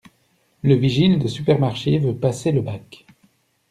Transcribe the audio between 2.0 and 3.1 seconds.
passer le bac...